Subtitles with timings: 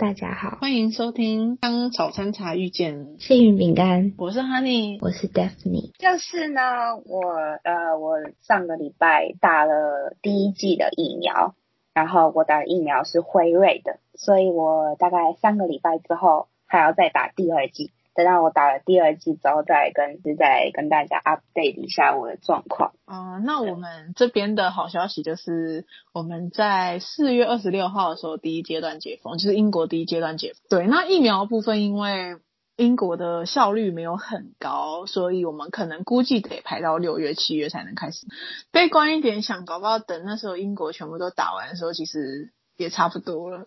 [0.00, 5.90] 大家好，欢迎收听《当早餐茶遇见幸运饼干》，我是 Honey，我是 Daphne。
[5.98, 7.20] 就是呢，我
[7.62, 11.54] 呃，我上个礼拜打了第一季的疫苗，
[11.92, 17.92] 然后我打的疫苗是辉瑞的，所以我大概三个礼拜之后还要再打第二季。
[18.14, 22.92] 等到我打了第二季之后，再跟再跟大家 update 一下我的状况。
[23.04, 30.60] 啊、那我们这边的好消息就是，我们在四月二十六号的时候第一阶段解封，就是英国第一阶段解封。
[30.68, 32.36] 对，那疫苗部分，因为
[32.76, 38.26] 英国的效率没有很高，所以我们可能估计得排到六月、七月才能开始。
[38.72, 43.66] 悲观一点想，搞不好等那时候英国全部都打完的时候，其实也差不多了，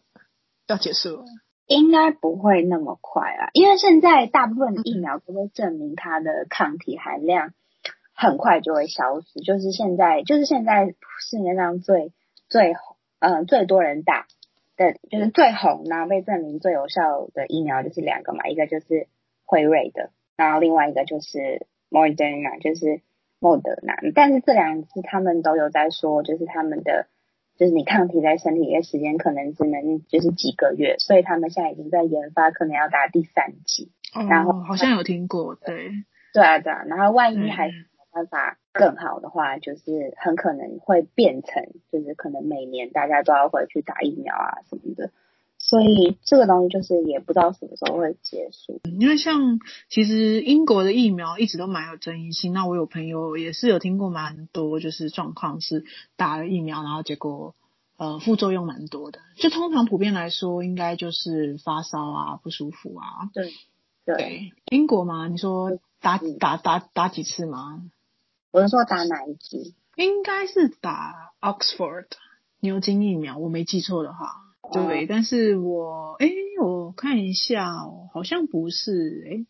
[0.68, 1.26] 要结束了。
[1.74, 7.54] 应该不会那么快啊，因为现在大部分的疫苗都会证明它的抗体含量
[8.14, 12.12] 很快就会消失，就是现在就是现在世界上最
[12.48, 12.74] 最
[13.20, 14.28] 嗯、呃、最多人打
[14.78, 19.08] 的，就是最红然后被证明最有效的疫苗就是两个嘛，一个就是
[19.46, 23.02] 辉瑞的，然后另外一个就是 Moderna，就是
[23.40, 27.08] 莫德纳，但是这两次他们都有在说，就是他们的。
[27.58, 33.92] 就是你抗体在身体里的时间可能只能就是几个月，所以他们现在已经在研发，可能要打第三剂。
[34.30, 35.90] 然后哦、好像有听过，对，
[36.34, 36.84] 对啊，对啊。
[36.88, 37.72] 然后万一嗯还
[38.12, 45.10] 办法更好的话，就是很可能会变成，就是可能每年大家都要回去打疫苗啊什么的。
[45.74, 48.80] 所以这个东西就是也不知道什么时候会结束。
[48.84, 55.84] 因为像其实英国的疫苗一直都蛮有争议性，那我有朋友也是有听过蛮多，就是状况是
[56.16, 57.56] 打了疫苗，然后结果
[57.98, 59.18] 呃副作用蛮多的。
[59.36, 63.32] 就通常普遍来说，应该就是发烧啊、不舒服啊。
[63.34, 63.52] 对
[64.06, 65.28] 对，英国嘛？
[65.28, 67.82] 你说打嗯打打打几次吗？
[68.52, 69.74] 我是说打哪一剂？
[69.96, 72.06] 应该是打 Oxford
[72.60, 74.43] 牛津疫苗，我没记错的话。
[74.72, 79.46] 对，但是我诶，我看一下哦，好像不是诶，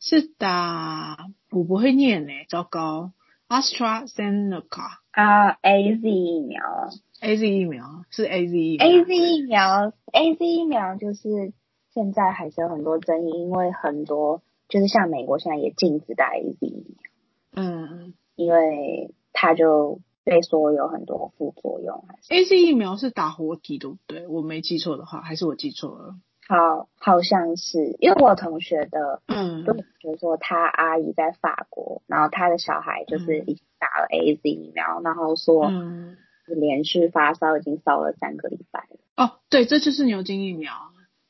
[0.00, 1.16] 是打
[1.50, 3.12] 我不会念诶，糟糕
[3.48, 4.98] ，AstraZeneca。
[5.10, 6.62] 啊，A Z 疫苗。
[6.64, 6.88] 啊
[7.20, 11.52] A Z 疫苗是 A Z 疫苗，A Z 疫苗，A Z 疫苗就是
[11.92, 18.14] 现在还是有很多争议，因为很多就是像美国现在也禁止打 A Z 疫苗，嗯。
[18.36, 24.26] 因为它就被说有很多副作用，还是 A C 疫苗是打活体对不对？
[24.26, 26.14] 我没记错的话，还是我记错了？
[26.46, 36.16] 好好像是，因为我同学的，嗯就比如说他阿姨在法国，然后他的小孩就是已经打了 A Z 疫苗，然后说嗯，
[36.46, 38.98] 连续发烧已经烧了三个礼拜了。
[39.16, 40.72] 哦，对，这就是牛津疫苗，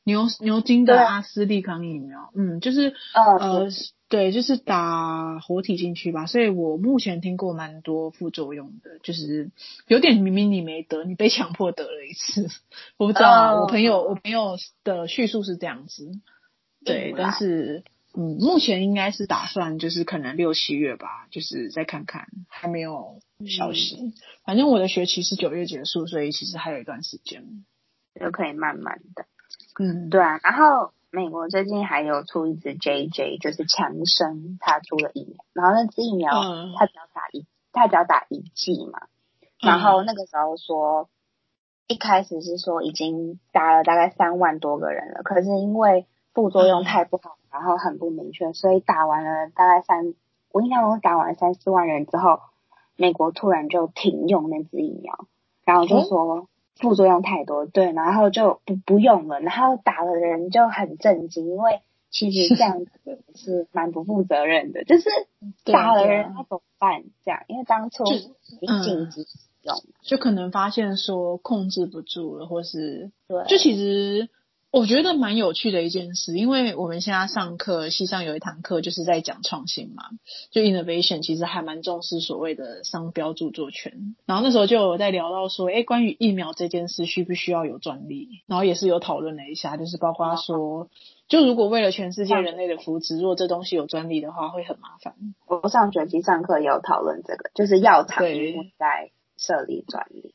[0.09, 3.69] 牛牛津的阿斯利康疫苗，嗯，就是嗯呃，
[4.09, 9.51] 对，就是打活体进去吧，所以我目前听过蛮多副作用的，就是
[9.87, 12.49] 有点明明你没得，你被强迫得了一次，
[12.97, 16.11] 我不知道我朋友我朋友的叙述是这样子，
[16.87, 27.45] 对嗯，但是嗯，目前应该是打算就是可能六七月吧，就是再看看，还没有消息，反正我的学期是九月结束，所以其实还有一段时间，
[28.19, 29.27] 就可以慢慢的。
[29.79, 36.75] 嗯，对啊，然后美国最近还有出一支 JJ，就是强生他出了疫苗，然后那支疫苗嗯。
[36.77, 39.07] 他只要打一，他只要打一剂嘛，
[39.61, 41.09] 然后那个时候说，
[41.87, 50.15] 一开始是说已经打了大概三万多个人了，可是因为副作用太不好，然后很不明确，所以打完了大概三，
[50.53, 52.41] 我印象中打完三四万人之后，
[52.97, 55.27] 美国突然就停用那支疫苗，
[55.65, 56.49] 然后就说
[56.79, 61.81] 副作用太多，对，然后就不不用了，然后打的人就很震惊，因为
[62.11, 62.91] 其实这样子
[63.35, 65.11] 是蛮不负责任的，就是
[65.65, 67.03] 打了人他怎么办？
[67.25, 74.29] 这样，因为当初就已经禁止使用，就可能发现说控制不住了，或是对，就其实
[74.71, 80.03] 我觉得蛮有趣的一件事，因为我们现在上课，系上有一堂课就是在讲创新嘛，
[80.51, 84.15] 就 innovation 其实还蛮重视所谓的商标著作权。
[84.27, 88.29] 然后那时候就有在聊到说，哎，关于疫苗这件事需不需要有专利？
[88.47, 90.91] 然后也是有讨论了一下，就是包括说，
[91.29, 95.15] 就如果为了全世界人类的福祉，如果这东西有专利的话，会很麻烦。
[95.47, 100.35] 我上学期上课也有讨论这个，就是药厂对应该设立专利。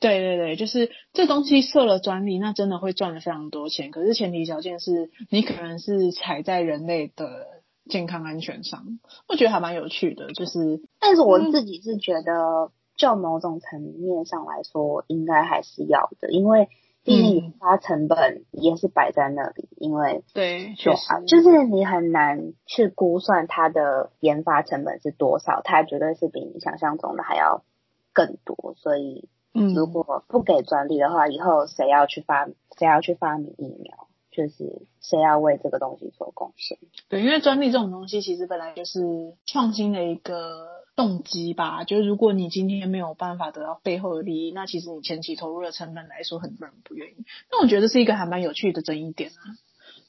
[0.00, 3.90] 对对对，就是这东西设了专利，那真的会赚了非常多钱。
[3.90, 7.46] 可是前提条件是你可能是踩在人类的
[7.88, 8.98] 健康安全上，
[9.28, 10.32] 我觉得还蛮有趣的。
[10.32, 16.68] 就是但是我自己是觉得，就某种层面上来说，应该还是要的，因为
[17.04, 27.64] 毕竟研发成本也是摆在那里，因为对，确实就是你很难去估算它的研发成本是多少，它绝对是比你想象中的还要
[28.12, 36.78] 更多，所以嗯，如果不给专利的话，以后谁要去发谁要去发明疫苗，就是谁要为这个东西做贡献。
[37.08, 41.84] 对，因为专利这种东西其实本来就是创新的一个动机吧。
[41.84, 47.24] 就是如果你今天没有办法得到背后的利益，那其实你前期投入的成本来说，很多人不愿意。
[47.50, 49.52] 那我觉得是一个还蛮有趣的争议点啊。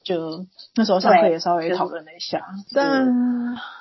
[0.03, 0.45] 就
[0.75, 3.07] 那时候上课也稍微讨论了一下，但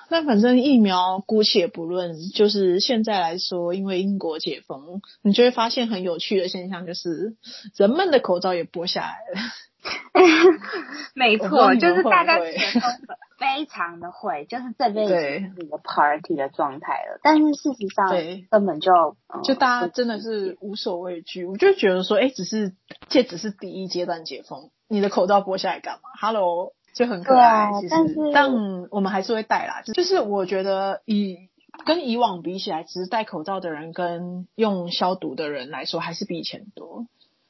[0.08, 7.36] 但反正疫苗姑且不论，就是现在来说，因为英国解封，你就会发现很有趣的现象，就是
[7.76, 9.40] 人们的口罩也剥下来了。
[11.14, 17.18] 没错，就是大家会不会觉得非常的会，就是这边已对经是一个 party 的状态了。
[17.24, 18.92] 但是事实上对根本就
[19.34, 22.76] 嗯就大家真的是无所畏惧，我就觉得说，哎、只是
[23.08, 27.64] 这只是第一阶段解封，你的口罩剥下来干嘛？Hello，就很可爱。
[27.64, 28.52] 啊其实，但是但
[28.90, 29.82] 我们还是会戴啦。
[29.92, 31.48] 就是我觉得以
[31.84, 37.06] 跟以往比起来，其实戴口罩的人跟用消毒的人来说，还是比以前多。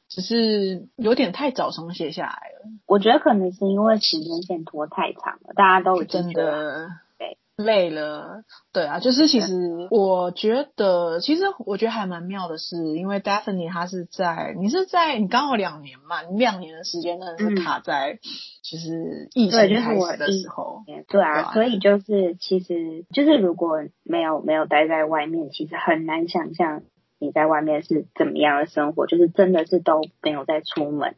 [0.09, 8.43] 只是有点太早松懈下来了，我觉得可能是因为时间线拖太长了，大家都真的对累了。
[8.71, 18.19] 对啊，就是其实我觉得，其实我觉得还蛮妙的是，因为 Daphne 她是在你是在你刚好两年嘛，你两年的时间真的是嗯卡在
[18.63, 19.67] 就是疫情开
[19.99, 26.81] 始的时候，对对啊，啊所以就是其实就是如果没有没有待在外面，其实很难想象
[27.23, 31.15] 你在外面是怎么样的生活，就是真的是都没有在出门，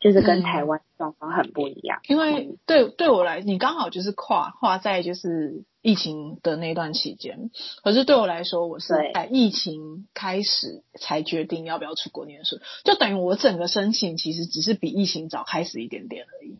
[0.00, 2.00] 就是跟嗯台湾状况很不一样。
[2.06, 7.50] 因为对对我来，你刚好就是跨跨在就是疫情的那段期间，
[7.82, 16.56] 可是对我来说，我是在疫情开始才决定要不要出国念书，就等于我整个申请其实只是比疫情早开始一点点而已。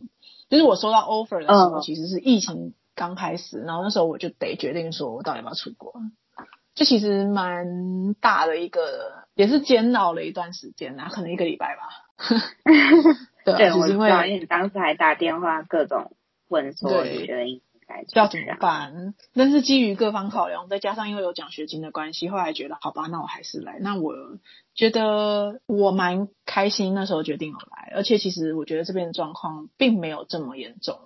[0.50, 5.92] 就是我收到 offer 的时候，嗯其实是疫情刚开始，然后那时候我就得决定说我到底要不要出国。
[6.78, 11.82] 这其实蛮大的一个，也是煎熬了一段时间啊，可能一个礼拜吧。
[13.44, 16.12] 对啊，对，就是因我知道，为因为你当时还打电话各种
[16.48, 18.54] 问说对你觉得应该要怎么？
[18.60, 19.14] 办？
[19.34, 23.78] 但是基于各方考量，再加上因为有奖学金的关系，后来觉得好吧，那我还是来。
[23.80, 24.14] 那我
[24.76, 31.00] 觉得我蛮开心，那时候决定我来，而且其实我觉得这边的状况并没有这么严重，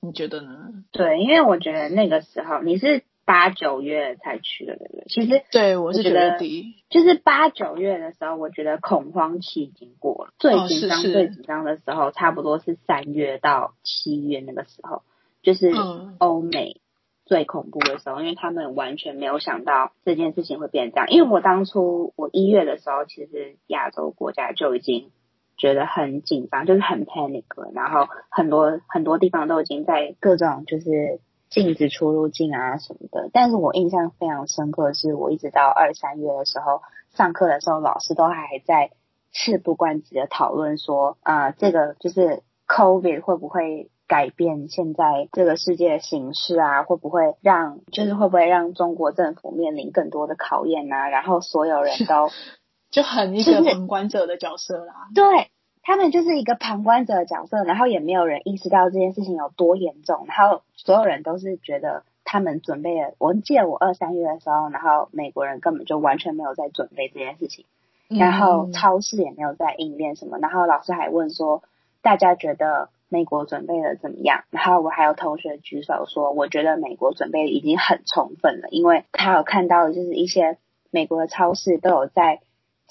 [0.00, 0.82] 你觉得呢？
[0.90, 5.04] 对，因为我觉得那个时候你是八九月才去的，对不对？
[5.08, 6.38] 其实对，我是觉得
[6.90, 15.02] 就是八九月的时候，我觉得恐慌期已经过了，最哦紧张、最紧张的时候，差不多是三月到七月那个时候，
[15.42, 16.14] 就是嗯。
[16.18, 16.82] 欧美
[17.24, 21.08] 最恐怖的时候，因为他们完全没有想到这件事情会变这样。
[21.08, 25.10] 因为我当初我一月的时候，其实亚洲国家就已经
[25.56, 31.20] 觉得很紧张，就是很 panic 了，然后很多很多地方都已经在各种就是
[31.52, 33.30] 禁止出入境啊什么的。
[33.32, 36.82] 但是我印象非常深刻的是，我一直到二三月的时候
[37.14, 38.90] 上课的时候，老师都还在
[39.30, 46.82] 事不关己的讨论说，啊，这个就是 COVID 会不会改变现在这个世界的形势啊？
[46.82, 51.08] 会不会让就是会不会让中国政府面临更多的考验啊？
[51.08, 52.30] 然后所有人都
[52.90, 55.08] 就很一就是个旁观者的角色啦。
[55.14, 55.24] 对
[55.82, 63.14] 他们就是一个旁观者的角色，然后也没有人意识到这件事情有多严重，然后所有人都是觉得他们准备了。
[63.18, 67.64] 我记得我二三月的时候，然后美国人根本就完全没有在准备这件事情，
[68.08, 71.62] 然后嗯超市也没有在应变什么，然后老师还问说
[72.00, 74.44] 大家觉得美国准备的怎么样？
[74.50, 80.58] 然后我还有同学举手说，我觉得美国准备已经很充分了，因为他有看到就是一些
[80.92, 82.40] 美国的超市都有在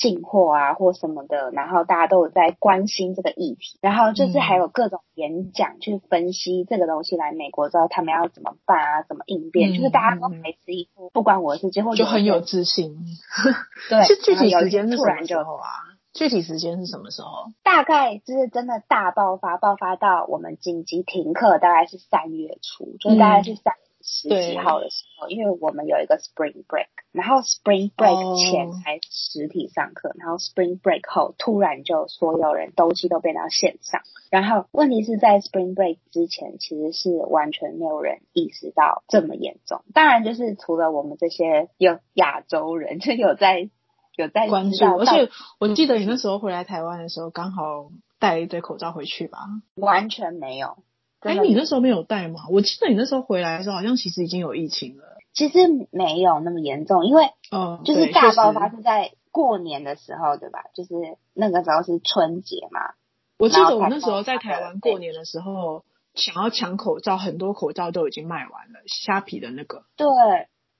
[0.01, 12.97] 进货啊或什么的，然后大家都有在关心这个议题，然后就是还有各种演讲去分析这个东西来美国之后他们要怎么办啊，怎么应变，嗯就是大家都嗯嗯还是一副不关我的事，结果就很有自信。
[13.89, 15.69] 对， 是具体时间是什么时候啊？
[16.13, 17.51] 具体时间是什么时候？
[17.63, 39.83] 大概就是真的大爆发，爆发到我们紧急停课，大概是三月初，就是大概是三十几号的时候，因为我们有一个 Spring Break，然后 Spring Break 前哦才实体上课，然后 Spring Break 后突然就所有人东西都变到线上，然后问题是在 Spring Break 之前，其实是完全没有人意识到这么严重。
[39.93, 43.69] 当然，就是除了我们这些有亚洲人，就有在
[44.15, 45.29] 有在关注，而且
[45.59, 49.39] 我记得你那时候回来台湾的时候，刚好带了一堆口罩回去吧？
[49.75, 50.77] 完全没有。
[51.21, 52.41] 哎，你那时候没有带吗？
[52.49, 55.03] 我记得你那时候回来的时候，好像其实已经有疫情了。
[55.33, 55.59] 其实
[55.91, 58.69] 没有那么严重，因为嗯，就是大爆发。
[58.69, 60.65] 是在过年的时候，对吧？
[60.73, 60.89] 就是
[61.33, 62.95] 那个时候是春节嘛。
[63.37, 65.85] 我记得我那时候在台湾过年的时候，
[66.15, 69.83] 想要抢口罩，很多口罩都已经卖完了，虾皮的那个。
[69.95, 70.07] 对，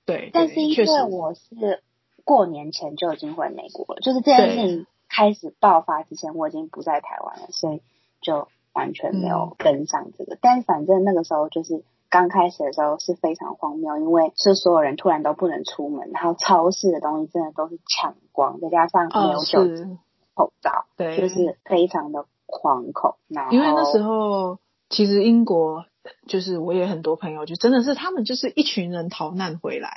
[0.06, 1.82] 对，但是因为我是
[2.26, 7.82] 过年前就已经回美国了，就是这件事情开始爆发之前，我已经不在台湾了，所以
[8.22, 10.38] 就完全没有跟上这个。
[10.42, 20.00] 但反正那个时候就是刚开始的时候是非常荒谬，因为是所有人突然都不能出门，然后超市的东西真的都是抢光，再加上没有酒精
[20.34, 23.16] 口罩，对，就是非常的惶恐。
[23.28, 24.60] 然后因为那时候
[24.90, 25.86] 其实英国。
[26.28, 29.92] 就是我也很多朋友，就真的是他们就是一群人逃难回来。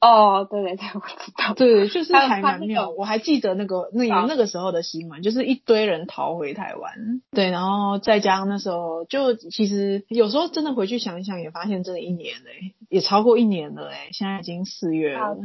[0.00, 1.54] 哦，对对对，我知道。
[1.54, 2.90] 对，就是还蛮妙。
[2.90, 7.20] 我还记得那个那那个时候的新闻，就是一堆人逃回台湾。
[7.32, 15.36] 对，然后再加上那时候，就其实有时候真的回去想一想，也发现真的一年嘞，也超过一年了哎，现在已经四月了。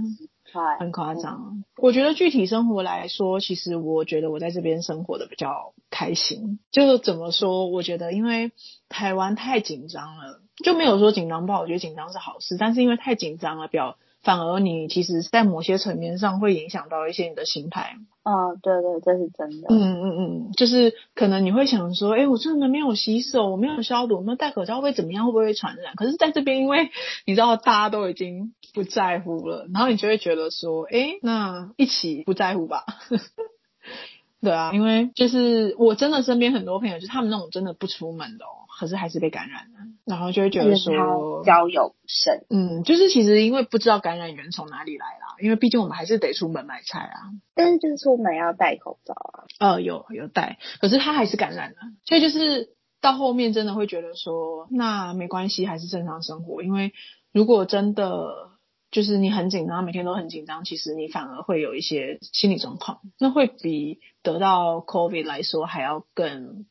[0.80, 6.60] 很夸张，我觉得具体生活来说，其实我觉得我在这边生活的比较开心。
[6.72, 8.52] 就是怎么说，我觉得因为
[8.90, 12.58] 台湾太紧张了，就没有说紧张不好，我觉得紧张是好事。
[12.58, 17.96] 但是因为太紧张了，表反而你其实，在某些层面上会影响到一些你的心态。
[18.24, 19.68] 哦，对对，这是真的。
[19.70, 25.28] 嗯嗯嗯，就是可能你会想说，哎，我真的没有洗手，我没有消毒，那戴口罩会怎么样？
[25.28, 25.94] 会不会传染？
[25.96, 26.90] 可是在这边，因为
[27.26, 32.84] 你知道大家都已经不在乎了，然后你就会觉得说，哎，那一起不在乎吧。
[34.42, 52.70] 对啊，因为就是我真的身边很多朋友，就他们那种真的不出门的哦，可是还是被感染了，然后就会觉得说交友甚，嗯，就是其实因为不知道感染源从哪里来啦，因为毕竟我们还是得出门买菜啊，但是就是出门要戴口罩啊，呃，有有戴，可是他还是感染了，所以就是
[53.02, 56.94] 到后面真的会觉得说，那没关系，还是正常生活，因为
[57.32, 58.54] 如果真的。
[58.92, 66.66] 就是你很紧张，每天都很紧张，其实你反而会有一些心理状况，那会比得到 COVID 来说还要更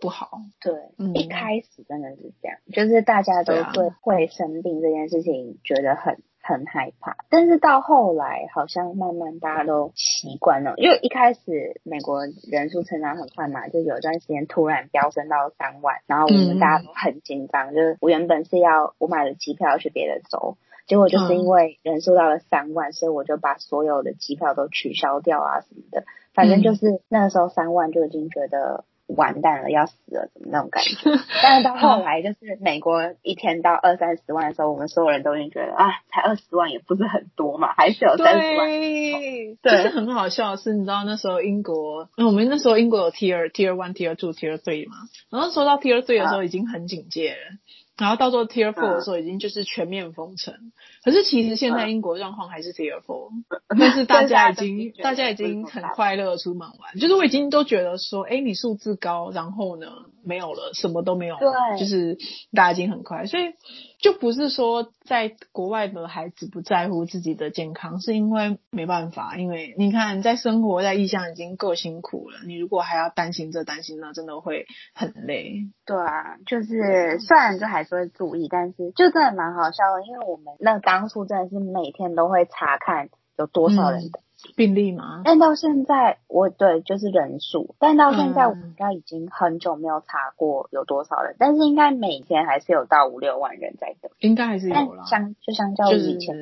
[0.00, 0.40] 不好。
[0.60, 0.72] 对，
[1.14, 20.56] 一开始真的是这样，就是大家都会会生病这件事情觉得很很害怕，但是到后来好像慢慢大家都习惯了，因为一开始美国人数成长很快嘛，就有一段时间突然飙升到三万，然后我们大家都很紧张，就是我原本是要我买了机票要去别的州。
[20.86, 26.04] 结果就是因为人数到了三万，所以我就把所有的机票都取消掉啊什么的。
[26.34, 28.84] 反正就是那个时候三万就已经觉得
[29.16, 31.10] 完蛋了，要死了，怎么那种感觉。
[31.42, 38.68] 但是到后来，就是美国一天到二三十万的时候，我们所有人都已经觉得啊，才二十万也不是很多嘛，还是有三十万。
[38.68, 44.96] 对，就是很好笑的是，你知道那时候英国，我们那时候英国有 Tier Tier One、Tier Two、Tier Three 嘛，
[45.30, 47.36] 然后说到 Tier Three 的时候已经很警戒了。
[48.00, 50.54] 然后到做 Tier Four 的时候，已经就是全面封城。
[51.04, 53.28] 可是其实现在英国状况还是 Tier Four，
[53.78, 56.98] 但是大家已经大家已经很快乐出门玩。
[56.98, 59.86] 就是我已经都觉得说，哎，你数字高，然后呢
[60.24, 62.16] 没有了，什么都没有，对，就是
[62.54, 63.52] 大家已经很快，所以。
[64.00, 75.68] 就不是说在国外的孩子不在乎自己的健康，是因为没办法，因为你看在生活在异乡已经够辛苦了，你如果还要担心这担心那，真的会很累。
[75.84, 84.20] 对啊，就是虽然就还是会注意，但是就真的蛮好笑的，因为我们那当初真的是每天都会查看有多少人的。
[84.56, 85.22] 病例吗？
[85.24, 95.04] 但到现在，我对就是人数，但到现在我应该已经很久没有查过有多少人，但是应该每天还是有到五六万人在等，应该还是有啦。
[95.04, 96.36] 相就相较于以前。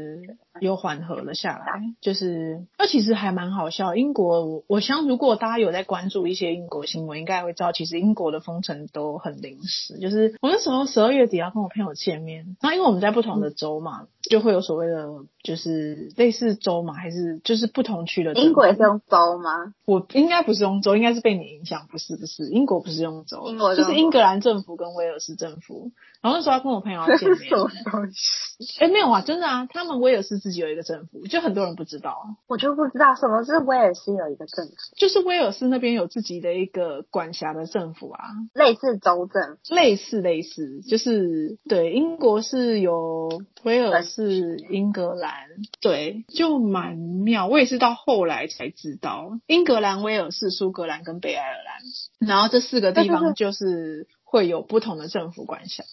[0.60, 3.94] 有缓和了下来，就是那其实还蛮好笑。
[3.96, 9.98] 英国，我想如果大家有在关注一些英国新闻，应该会知道，其实英国的封城都很临时。
[9.98, 15.08] 就是我那时候十二月底要跟我朋友见面，那因为我们在不同的州嘛，就会有所谓的，
[15.42, 18.34] 就是类似州嘛，还是就是不同区的。
[18.34, 19.74] 英国也是用州吗？
[19.84, 25.92] 我应该不是用州，应该是被你影响，不是不是，英国不是用州，英国就是英格兰政府跟威尔士政府。
[26.20, 27.38] 然后那时候要跟我朋友要见面，
[28.80, 32.36] 哎，没有啊，真的啊，他们威尔士自己有一个政府，就很多人不知道。
[32.46, 38.20] 我就不知道什么是威尔斯有一个政府，就是威尔斯那边有自己的一个管辖的政府啊，
[38.54, 43.28] 类似州政，类似类似，就是对，英国是有
[43.64, 45.34] 威尔士、英格兰，
[45.82, 47.46] 对，就蛮妙。
[47.46, 54.08] 我也是到后来才知道，英格兰、威尔士、苏格兰跟北爱尔兰，然后这四个地方就是。
[54.30, 55.84] 会有不同的政府管辖，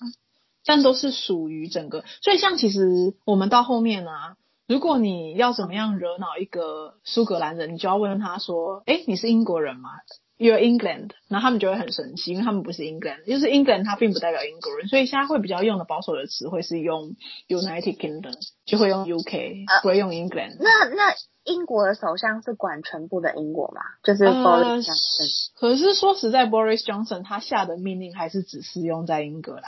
[0.66, 2.04] 但都是属于整个。
[2.22, 4.36] 所以像其实我们到后面啊，
[4.68, 9.90] 如果你要怎么样惹恼一个苏格兰人，你就要问他说：“哎，你是英国人吗
[10.38, 14.88] ？You're England。”然后他们就会很生气，因为他们不是 England，就是 England 它并不代表英国人。
[14.88, 17.16] 所以现在会比较用的保守的词汇是用
[17.48, 18.34] United Kingdom，
[18.66, 20.58] 就会用 UK，不会用 England。
[20.60, 21.14] 那那。
[21.48, 23.82] 英国的首相是管全部的英国吗？
[24.04, 25.52] 就是 Boris Johnson。
[25.54, 29.64] 可是说实在，Boris Johnson 他下的命令还是只适用在英格兰，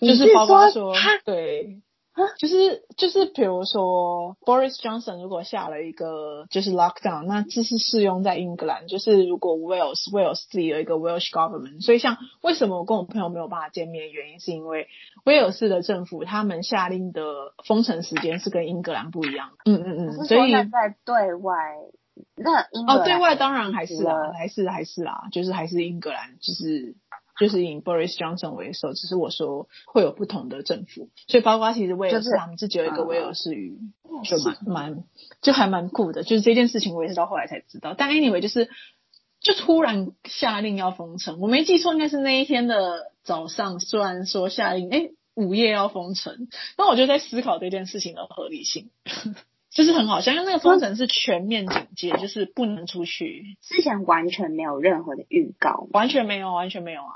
[0.00, 1.80] 就是包括说对
[2.38, 14.88] 就是就是比如说 Boris Johnson 如果下了一个就是 lockdown，那这是适用在英格兰，就是如果 Wales Wales 自己有一个 Welsh government，所以像为什么我跟我朋友没有办法见面，原因是因为
[15.24, 17.22] 威尔士的政府他们下令的
[17.66, 19.70] 封城时间是跟英格兰不一样的。
[19.70, 21.52] 嗯嗯嗯，所以在对外。
[22.34, 26.94] 那英哦，对外当然还是啊，还是还是啊，就是还是英格兰，就是
[27.38, 33.78] 就是以 Boris Johnson 为首，只是我说会有不同的政府，所以包括其实威尔士他们自己有一个威尔士语，
[34.24, 35.04] 就蛮蛮
[35.42, 37.94] 就还蛮酷的，就是这件事情我也是到后来才知道。
[37.96, 38.70] 但 anyway 就是
[39.40, 48.90] 就突然下令要封城，我没记错应该是那一天的早上，虽然说下令哎午夜要封城，那我就在思考这件事情的合理性。
[49.76, 53.58] 就是很好，像因为那个封城是全面警戒，就是不能出去。
[53.60, 57.12] 之前完全没有任何的预告，完全没有，完全没有啊。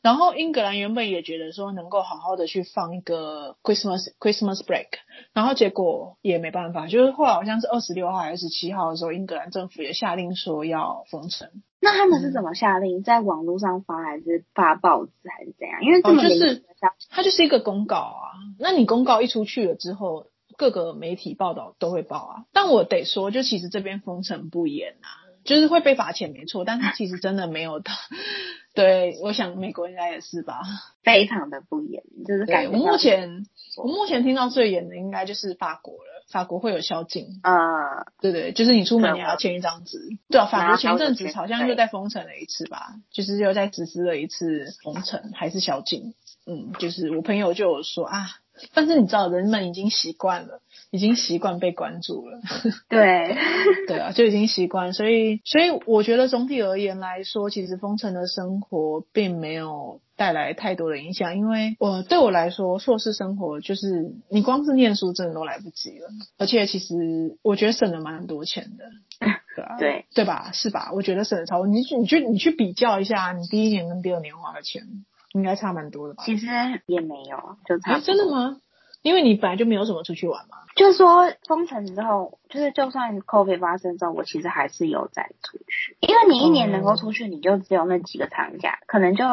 [0.00, 4.88] 然后英格兰原本也觉得说能够好好的去放一个 Christmas Christmas break，
[5.32, 11.48] 然后结果也没办法，就是后来好像是二十六号还是十七号的时候，英格兰政府也下令说要封城。
[11.80, 13.04] 那他们是怎么下令？
[13.04, 15.80] 在网络上发还是发报纸还是怎样？
[15.84, 16.64] 因为这么就是
[17.10, 18.34] 它就是一个公告啊。
[18.58, 20.26] 那你公告一出去了之后。
[20.56, 25.08] 各个媒体报道都会报啊，但我得说，就其实这边封城不严啊，
[25.44, 27.90] 就是会被罚钱没错，但是其实真的没有的。
[28.74, 30.62] 对，我想美国应该也是吧，
[31.02, 32.70] 非常的不严，就是感觉。
[32.70, 33.44] 我目前
[33.76, 37.52] 我目前听到最严的应该就是法国了，法国会有宵禁啊，
[38.22, 39.98] 对对，就是你出门你要签一张纸。
[40.30, 46.14] 对啊，法国前阵子好像又在封城了一次吧，就是又在实施了一次封城，还是宵禁。
[46.46, 48.30] 嗯，就是我朋友就有说啊。
[48.74, 52.40] 但是你知道，人们已经习惯了，已经习惯被关注了。
[52.88, 53.36] 对，
[53.88, 54.92] 对啊，就已经习惯。
[54.92, 61.36] 所以，所以我觉得总体而言来说，其实封城的生活并没有带来太多的影响。
[61.36, 66.08] 因为我对我来说，硕士生活就是你光是念书真的都来不及了。
[66.38, 68.84] 而且，其实我觉得省了蛮多钱的。
[69.54, 70.50] 对啊，对对吧？
[70.52, 70.90] 是吧？
[70.94, 71.66] 我觉得省了超多。
[71.66, 74.82] 你去，你去，你去比较一下，你第一年跟第二年花的钱。
[75.32, 76.22] 应该差蛮多的吧？
[76.24, 76.46] 其实
[76.86, 78.00] 也没有，就差。
[78.00, 78.60] 真的吗？
[79.02, 80.58] 因为你本来就没有什么出去玩嘛。
[80.76, 85.96] 就是说封城之后，就是就算 COVID 发生之后，我其实还是有在出去。
[86.00, 89.24] 因为你一年能够出去，你就只有那几个长假，可能就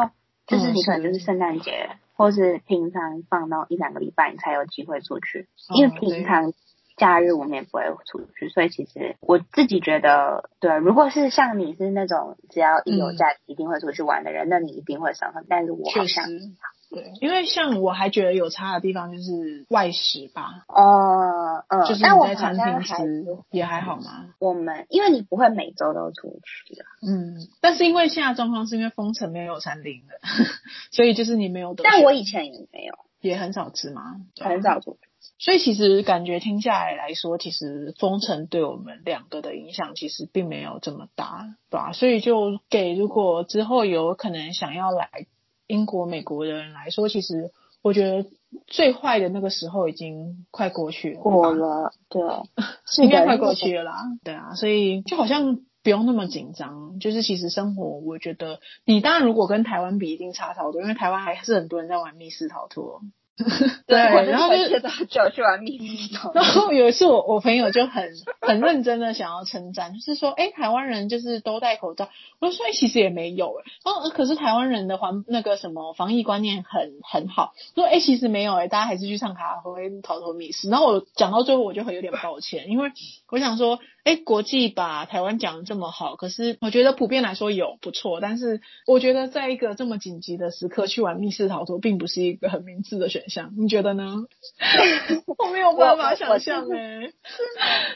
[0.46, 5.48] 就是你可能就是圣诞节，或是平常放到一两个礼拜，你才有机会出去。
[5.74, 6.52] 因为平常。
[7.00, 15.46] 假日我们也不会出去，所以其实我自己觉得，对，如果是像你是那种只要一有假一定会出去玩的人，那你一定会伤痕。
[15.48, 16.26] 但是我好像
[16.90, 24.34] 对，因为像我还觉得有差的地方就是外食吧，呃呃，就是你在餐厅吃也还好吗？
[24.38, 26.74] 我们因为你不会每周都出去
[27.06, 30.18] 嗯，但是因为现在状况是因为封城没有餐厅的，
[30.92, 31.74] 所以就是你没有。
[31.82, 34.16] 但我以前也没有，也很少吃吗？
[34.38, 35.09] 很少出去。
[35.40, 41.92] 所以其实感觉听下来来说，其实封城对我们两个的影响其实并没有这么大，对吧？
[41.92, 45.08] 所以就给如果之后有可能想要来
[45.66, 48.28] 英国、美国的人来说，其实我觉得
[48.66, 51.20] 最坏的那个时候已经快过去了。
[51.20, 52.20] 过了，对，
[53.02, 54.04] 应该快过去了啦。
[54.22, 56.98] 对啊，所以就好像不用那么紧张。
[56.98, 63.00] 就是其实生活，我觉得你当然如果跟台湾比，一定差超多，因为台湾还是很多人在玩密室逃脱。
[63.86, 63.98] 对，
[64.30, 66.16] 然后就就去玩密室。
[66.34, 72.08] 然后有一次，我我朋友就很很认真的想要称赞，就是说，哎，台湾人就是都戴口罩。
[72.38, 77.52] 我说，哎，其实也没有，哎，哦，可是台湾人的环那个什么防疫观念很很好。
[77.74, 80.68] 说，哎，其实没有，哎，大家还是去唱卡拉 OK、逃脱密室。
[80.68, 82.92] 然后我讲到最后，我就会有点抱歉，因为
[83.30, 93.28] 我想说，哎，国际把台湾讲的这么好，可是我觉得普遍来说有不错，但是我觉得在一个这么紧急的时刻去玩密室逃脱，并不是一个很明智的选。
[93.28, 94.24] 项你觉得呢？
[95.38, 97.12] 我没有办法想象哎，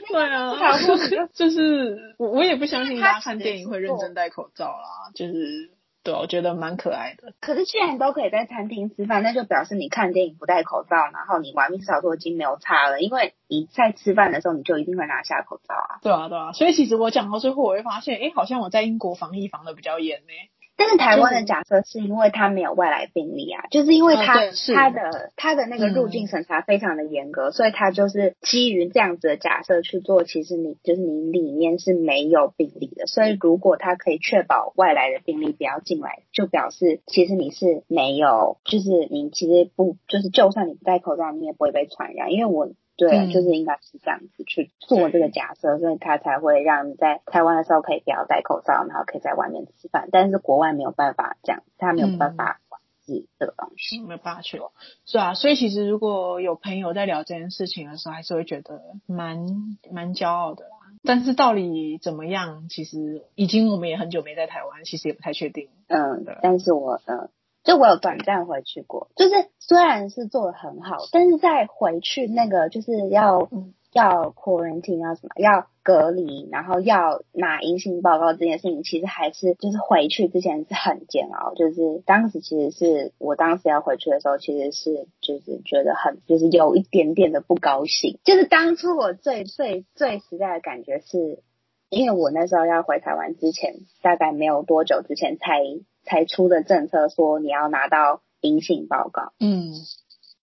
[0.09, 0.55] 对啊，
[1.35, 5.71] 就是我我也不相信大家看电影会认真戴口罩啦，就是
[6.05, 7.33] 对，我觉得蛮可爱的。
[7.41, 15.99] 可是既然都可以在餐厅吃饭，那就表示你看电影不戴口罩，然后你玩密室逃脱已经没有差了，因为你在吃饭的时候你就一定会拿下口罩啊。
[16.03, 20.33] 对啊，对啊，所以其实我讲到最后，我会发现，哎，好像我在英国防疫防的比较严呢。
[20.77, 30.25] 但是台湾的假设是因为它没有外来病例啊，就是因为它它的它的那个入境审查非常的严格，所以它就是基于这样子的假设去做。
[30.25, 42.33] 其实你就是你里面是没有病例的，所以如果它可以确保外来的病例不要进来，就表示其实你是没有，就是你其实不就是就算你不戴口罩，你也不会被传染。
[42.33, 42.69] 因为我。
[42.97, 50.09] 对，就是应该是这样子去做这个假设，所以他才会让你在台湾的时候可以不要戴口罩，然后可以在外面吃饭。
[50.13, 54.01] 但是国外没有办法这样，他没有办法管制这个东西。
[54.01, 54.61] 没有办法去，
[55.05, 59.47] 是啊，所以其实如果有朋友在聊这件事情的时候，还是会觉得蛮
[59.91, 60.71] 蛮骄傲的啦。
[61.07, 65.69] 但是到底怎么样，其实已经我们也很久没在台湾，其实也不太确定。
[65.89, 67.29] 嗯对，但是我嗯，
[67.65, 91.45] 就我有短暂回去过，就是虽然是做的很好，但是在回去那个就是要、嗯要 quarantine 要什么要隔离，然后要拿阴性报告这件事情，其实还是就是回去之前是很煎熬，就是当时其实是我当时要回去的时候，其实是就是觉得很就是有一点点的不高兴，就是当初我最最最实在的感觉是。
[91.91, 95.61] 因为我那时候要回台湾之前，大概没有多久之前才
[96.05, 99.33] 才出的政策，说你要拿到阴性报告。
[99.41, 99.73] 嗯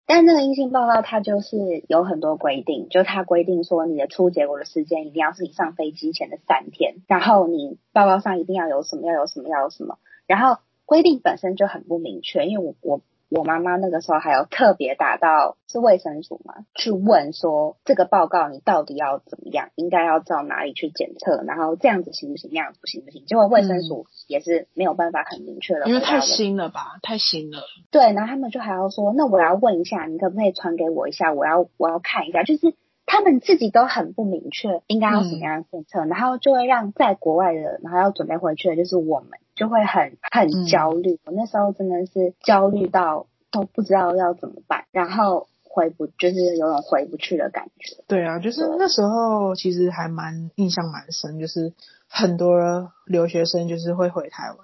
[0.09, 23.25] 但那个阴性报告它就是有很多规定，就它规定说你的出结果的时间一定要是你上飞机前的三天，然后你报告上一定要有什么，要有什么，要有什么，然后规定本身就很不明确，因为我我我妈妈那个时候还有特别打到是卫生署嘛，去问说这个报告你到底要怎么样，应该要到哪里去检测，然后这样子行不行，那样子不行不行？
[23.27, 27.63] 结果卫生署也是没有办法很明确的，因为太新了吧，太新了。
[27.91, 31.33] 对，然后他们就还要说，那我要问一下，你可不可以传给我一下？
[31.33, 32.75] 我要我要看一下，就是
[33.07, 41.21] 他们自己都很不明确应该要怎么样的政策，然后就会让在国外的，然后要准备回去的，就是我们就会很很焦虑。
[41.25, 48.03] 我那时候真的是焦虑到都不知道要怎么办，然后回不就是有种回不去的感觉。
[48.09, 51.73] 对啊，就是那时候其实还蛮印象蛮深，就是
[52.09, 54.59] 很多留学生就是会回台湾，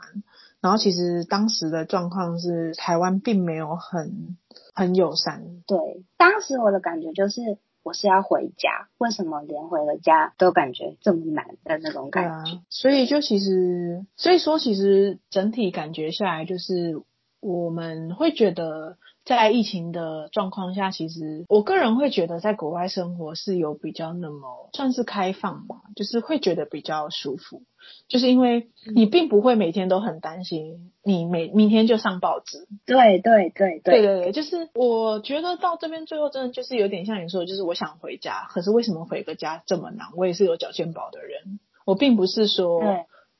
[0.60, 4.36] 然后其实当时的状况是台湾并没有很
[4.74, 5.78] 很友善，对，
[6.16, 7.56] 当时我的感觉就是。
[7.82, 17.02] 我是要回家，为什么连回了家都感觉这么难的那种感觉？，所以就其实，所以说其实整体感觉下来，就是
[17.40, 27.62] 我们会觉得，在疫情的状况下，其实我个人会觉得，在国外生活是有比较那么算是开放吧，就是会觉得比较舒服，
[28.08, 34.02] 就是因为你并不会每天都很担心，你每明天就上报纸，对对对对。
[34.02, 40.08] 对对，就是我觉得到这边最后真的就是有点像你说的，就是我想回家，可是为什么回个家这么难？
[40.16, 42.82] 我也是有缴健保的人，我并不是说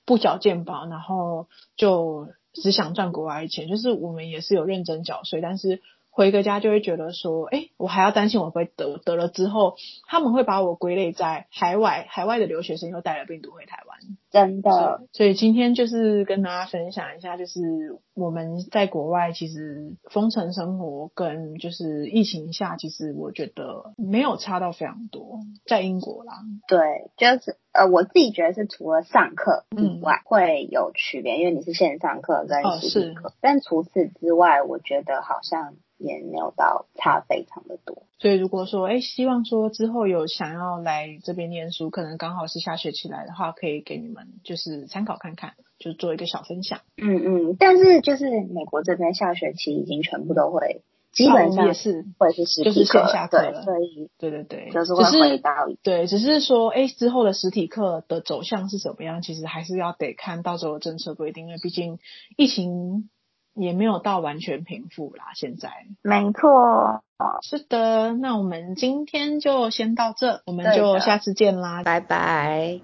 [0.05, 5.81] 不缴健保，然后就只想赚国外的钱，就是我们也是有认真缴税，但是
[6.13, 13.99] 回个家就会觉得说，哎，我还要担心我会得，得了之后他们会把我归类在海外，海外的留学生又带了病毒回台湾。
[14.31, 26.33] 真的，所以今天就是跟大家分享一下，就是我们在国外其实封城生活跟就是疫情下，其实我觉得没有差到非常多，在英国啦，
[26.67, 38.03] 对，就是呃，我自己觉得是除了上课以嗯外会有区别，因为你是线上课跟哦实体课，但除此之外，我觉得好像也没有到差非常的多。
[38.19, 46.81] 所以如果说哎，希望说之后有想要来这边念书，可能刚好是下学期来的话，可以给你们就是参考看看，就做一个小分享。
[46.97, 55.51] 嗯嗯，但是就是美国这边下学期已经全部都会，基本上哦也是，会是实就是体课，线下课对，了所以对对对，就是会只回到
[55.83, 61.99] 对，只是说，哎，之后的实体课的走向是怎么样，其实还是要得看到时候的政策规定，因为毕竟
[62.37, 63.11] 疫情
[63.55, 65.27] 也没有到完全平复啦。
[65.35, 65.71] 现在
[66.03, 67.03] 没错，
[67.43, 72.81] 是的，那我们今天就先到这，我们就下次见啦，拜拜。